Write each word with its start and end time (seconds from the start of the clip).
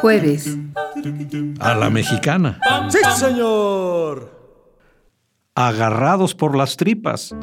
Jueves. 0.00 0.56
A 1.60 1.74
la 1.74 1.90
mexicana. 1.90 2.58
¡Sí, 2.88 2.98
señor! 3.16 4.38
Agarrados 5.54 6.34
por 6.34 6.56
las 6.56 6.76
tripas. 6.76 7.34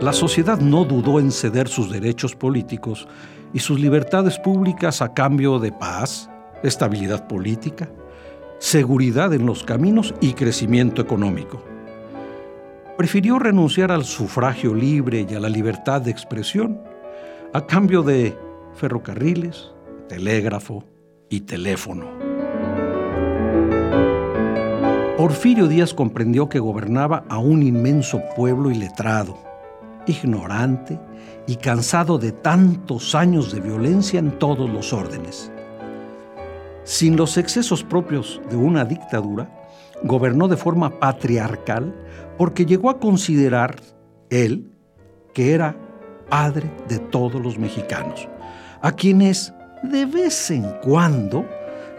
La 0.00 0.12
sociedad 0.12 0.58
no 0.60 0.84
dudó 0.84 1.20
en 1.20 1.30
ceder 1.30 1.68
sus 1.68 1.90
derechos 1.90 2.34
políticos 2.34 3.06
y 3.52 3.58
sus 3.58 3.80
libertades 3.80 4.38
públicas 4.38 5.02
a 5.02 5.12
cambio 5.12 5.58
de 5.58 5.72
paz, 5.72 6.30
estabilidad 6.62 7.26
política, 7.26 7.90
seguridad 8.58 9.34
en 9.34 9.46
los 9.46 9.64
caminos 9.64 10.14
y 10.20 10.34
crecimiento 10.34 11.02
económico. 11.02 11.64
Prefirió 12.96 13.38
renunciar 13.38 13.90
al 13.90 14.04
sufragio 14.04 14.74
libre 14.74 15.26
y 15.28 15.34
a 15.34 15.40
la 15.40 15.48
libertad 15.48 16.00
de 16.02 16.10
expresión 16.10 16.80
a 17.52 17.66
cambio 17.66 18.02
de 18.02 18.38
ferrocarriles, 18.74 19.72
telégrafo 20.08 20.84
y 21.28 21.40
teléfono. 21.40 22.06
Porfirio 25.16 25.66
Díaz 25.66 25.92
comprendió 25.92 26.48
que 26.48 26.60
gobernaba 26.60 27.24
a 27.28 27.38
un 27.38 27.62
inmenso 27.62 28.22
pueblo 28.36 28.70
iletrado, 28.70 29.36
ignorante 30.06 30.98
y 31.48 31.56
cansado 31.56 32.18
de 32.18 32.30
tantos 32.30 33.16
años 33.16 33.52
de 33.52 33.60
violencia 33.60 34.20
en 34.20 34.38
todos 34.38 34.70
los 34.70 34.92
órdenes. 34.92 35.50
Sin 36.84 37.16
los 37.16 37.36
excesos 37.36 37.82
propios 37.82 38.40
de 38.48 38.56
una 38.56 38.84
dictadura, 38.84 39.50
gobernó 40.04 40.46
de 40.46 40.56
forma 40.56 41.00
patriarcal 41.00 41.94
porque 42.38 42.64
llegó 42.64 42.90
a 42.90 43.00
considerar 43.00 43.76
él 44.30 44.70
que 45.34 45.52
era 45.52 45.76
padre 46.30 46.70
de 46.88 46.98
todos 46.98 47.40
los 47.42 47.58
mexicanos, 47.58 48.28
a 48.80 48.92
quienes 48.92 49.52
de 49.82 50.06
vez 50.06 50.50
en 50.50 50.64
cuando 50.82 51.44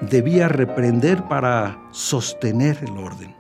debía 0.02 0.48
reprender 0.48 1.24
para 1.28 1.80
sostener 1.92 2.80
el 2.82 2.98
orden. 2.98 3.36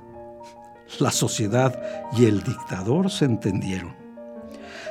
La 1.00 1.12
sociedad 1.12 1.82
y 2.18 2.26
el 2.26 2.44
dictador 2.44 3.10
se 3.10 3.26
entendieron. 3.26 3.96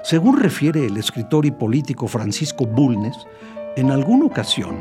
Según 0.03 0.39
refiere 0.39 0.87
el 0.87 0.97
escritor 0.97 1.45
y 1.45 1.51
político 1.51 2.09
Francisco 2.09 2.67
Bulnes, 2.67 3.17
en 3.77 3.91
alguna 3.91 4.25
ocasión 4.25 4.81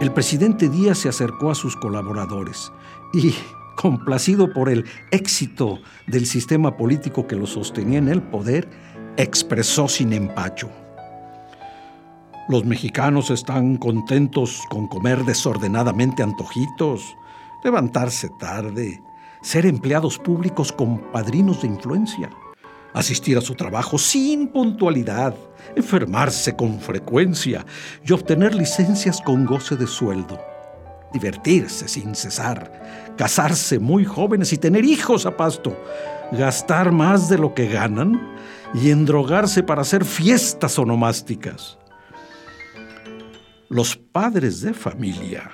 el 0.00 0.12
presidente 0.12 0.68
Díaz 0.68 0.98
se 0.98 1.08
acercó 1.08 1.50
a 1.50 1.54
sus 1.54 1.76
colaboradores 1.76 2.72
y, 3.12 3.34
complacido 3.76 4.52
por 4.52 4.68
el 4.68 4.84
éxito 5.10 5.78
del 6.06 6.26
sistema 6.26 6.76
político 6.76 7.26
que 7.26 7.36
lo 7.36 7.46
sostenía 7.46 7.98
en 7.98 8.08
el 8.08 8.22
poder, 8.22 8.68
expresó 9.16 9.88
sin 9.88 10.12
empacho. 10.12 10.70
Los 12.48 12.64
mexicanos 12.64 13.30
están 13.30 13.76
contentos 13.76 14.62
con 14.68 14.88
comer 14.88 15.24
desordenadamente 15.24 16.22
antojitos, 16.22 17.16
levantarse 17.62 18.28
tarde, 18.40 19.02
ser 19.42 19.66
empleados 19.66 20.18
públicos 20.18 20.72
con 20.72 20.98
padrinos 21.12 21.62
de 21.62 21.68
influencia, 21.68 22.30
asistir 22.94 23.38
a 23.38 23.40
su 23.40 23.54
trabajo 23.54 23.98
sin 23.98 24.48
puntualidad, 24.48 25.34
enfermarse 25.76 26.56
con 26.56 26.80
frecuencia 26.80 27.64
y 28.04 28.12
obtener 28.12 28.54
licencias 28.54 29.20
con 29.20 29.46
goce 29.46 29.76
de 29.76 29.86
sueldo, 29.86 30.40
divertirse 31.12 31.86
sin 31.86 32.14
cesar, 32.14 33.14
casarse 33.16 33.78
muy 33.78 34.04
jóvenes 34.04 34.52
y 34.52 34.58
tener 34.58 34.84
hijos 34.84 35.26
a 35.26 35.36
pasto, 35.36 35.76
gastar 36.32 36.92
más 36.92 37.28
de 37.28 37.38
lo 37.38 37.54
que 37.54 37.68
ganan 37.68 38.32
y 38.74 38.90
endrogarse 38.90 39.62
para 39.62 39.82
hacer 39.82 40.04
fiestas 40.04 40.78
onomásticas. 40.78 41.78
Los 43.68 43.96
padres 43.96 44.60
de 44.60 44.74
familia 44.74 45.50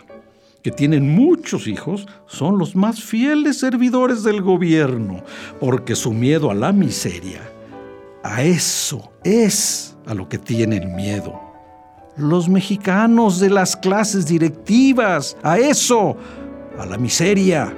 que 0.63 0.71
tienen 0.71 1.15
muchos 1.15 1.67
hijos 1.67 2.07
son 2.27 2.59
los 2.59 2.75
más 2.75 3.03
fieles 3.03 3.59
servidores 3.59 4.25
del 4.25 4.43
gobierno, 4.43 5.23
porque 5.61 5.95
su 5.95 6.13
miedo 6.13 6.51
a 6.51 6.55
la 6.55 6.73
miseria, 6.73 7.41
a 8.23 8.43
eso 8.43 9.13
es 9.25 9.97
a 10.07 10.15
lo 10.15 10.29
que 10.29 10.39
tienen 10.39 10.97
miedo. 10.97 11.41
Los 12.17 12.49
mexicanos 12.49 13.39
de 13.39 13.51
las 13.51 13.77
clases 13.77 14.27
directivas, 14.27 15.37
a 15.43 15.59
eso, 15.59 16.17
a 16.77 16.87
la 16.87 16.99
miseria, 16.99 17.73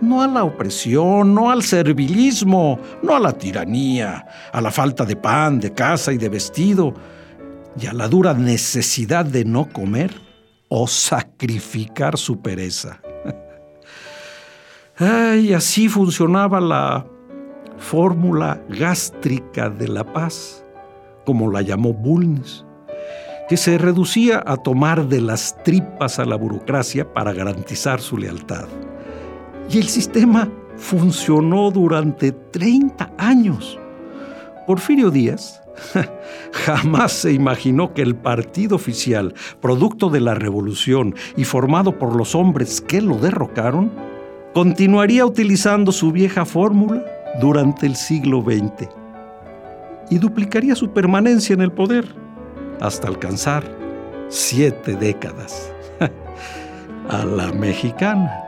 no 0.00 0.22
a 0.22 0.28
la 0.28 0.44
opresión, 0.44 1.34
no 1.34 1.50
al 1.50 1.62
servilismo, 1.62 2.78
no 3.02 3.16
a 3.16 3.20
la 3.20 3.32
tiranía, 3.32 4.26
a 4.52 4.60
la 4.60 4.70
falta 4.70 5.04
de 5.04 5.16
pan, 5.16 5.58
de 5.60 5.72
casa 5.72 6.12
y 6.12 6.18
de 6.18 6.28
vestido, 6.28 6.94
y 7.80 7.86
a 7.86 7.92
la 7.92 8.08
dura 8.08 8.34
necesidad 8.34 9.24
de 9.24 9.44
no 9.44 9.68
comer 9.68 10.12
o 10.68 10.86
sacrificar 10.86 12.16
su 12.16 12.40
pereza. 12.40 13.00
Ay, 14.98 15.52
así 15.52 15.88
funcionaba 15.88 16.60
la 16.60 17.06
fórmula 17.78 18.60
gástrica 18.68 19.70
de 19.70 19.88
la 19.88 20.04
paz, 20.04 20.64
como 21.24 21.50
la 21.50 21.62
llamó 21.62 21.92
Bulnes, 21.92 22.64
que 23.48 23.56
se 23.56 23.78
reducía 23.78 24.42
a 24.44 24.56
tomar 24.56 25.08
de 25.08 25.20
las 25.20 25.62
tripas 25.62 26.18
a 26.18 26.24
la 26.24 26.36
burocracia 26.36 27.12
para 27.12 27.32
garantizar 27.32 28.00
su 28.00 28.18
lealtad. 28.18 28.66
Y 29.70 29.78
el 29.78 29.88
sistema 29.88 30.48
funcionó 30.76 31.70
durante 31.70 32.32
30 32.32 33.12
años. 33.18 33.78
Porfirio 34.66 35.10
Díaz 35.10 35.60
Jamás 36.52 37.12
se 37.12 37.32
imaginó 37.32 37.94
que 37.94 38.02
el 38.02 38.14
partido 38.16 38.76
oficial, 38.76 39.34
producto 39.60 40.10
de 40.10 40.20
la 40.20 40.34
revolución 40.34 41.14
y 41.36 41.44
formado 41.44 41.98
por 41.98 42.16
los 42.16 42.34
hombres 42.34 42.80
que 42.80 43.00
lo 43.00 43.16
derrocaron, 43.16 43.90
continuaría 44.54 45.24
utilizando 45.24 45.92
su 45.92 46.12
vieja 46.12 46.44
fórmula 46.44 47.04
durante 47.40 47.86
el 47.86 47.96
siglo 47.96 48.42
XX 48.42 48.88
y 50.10 50.18
duplicaría 50.18 50.74
su 50.74 50.90
permanencia 50.90 51.54
en 51.54 51.60
el 51.60 51.72
poder 51.72 52.06
hasta 52.80 53.08
alcanzar 53.08 53.64
siete 54.28 54.94
décadas. 54.94 55.72
A 57.08 57.24
la 57.24 57.52
mexicana. 57.52 58.47